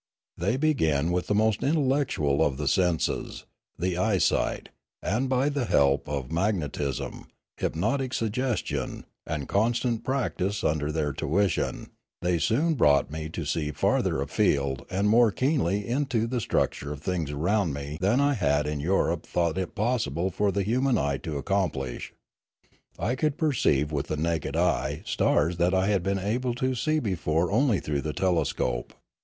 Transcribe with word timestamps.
They 0.35 0.57
began 0.57 1.11
with 1.11 1.27
the 1.27 1.35
most 1.35 1.61
intellectual 1.61 2.43
of 2.43 2.57
the 2.57 2.67
senses, 2.67 3.45
the 3.77 3.99
eyesight, 3.99 4.69
and 5.03 5.29
by 5.29 5.47
the 5.49 5.65
help 5.65 6.09
of 6.09 6.31
magnetism, 6.31 7.27
hypnotic 7.57 8.11
suggestion, 8.15 9.05
and 9.27 9.47
con 9.47 9.75
stant 9.75 10.03
practice 10.03 10.63
under 10.63 10.91
their 10.91 11.13
tuition, 11.13 11.91
they 12.23 12.39
soon 12.39 12.73
brought 12.73 13.11
me 13.11 13.29
to 13.29 13.45
see 13.45 13.69
farther 13.69 14.23
afield 14.23 14.87
and 14.89 15.07
more 15.07 15.29
keenly 15.31 15.87
into 15.87 16.25
the 16.25 16.37
struc 16.39 16.71
ture 16.71 16.93
of 16.93 17.01
things 17.03 17.29
around 17.29 17.71
me 17.71 17.99
than 18.01 18.19
I 18.19 18.33
had 18.33 18.65
in 18.65 18.79
Europe 18.79 19.27
thought 19.27 19.55
it 19.59 19.75
possible 19.75 20.31
for 20.31 20.51
the 20.51 20.63
human 20.63 20.97
eye 20.97 21.17
to 21.17 21.37
accomplish. 21.37 22.11
I 22.97 23.13
could 23.13 23.37
perceive 23.37 23.91
with 23.91 24.07
the 24.07 24.17
naked 24.17 24.55
eye 24.55 25.03
stars 25.05 25.57
that 25.57 25.75
I 25.75 25.89
had 25.89 26.01
been 26.01 26.17
able 26.17 26.55
to 26.55 26.73
see 26.73 26.97
before 26.97 27.51
only 27.51 27.79
through 27.79 28.01
the 28.01 28.13
telescope. 28.13 28.95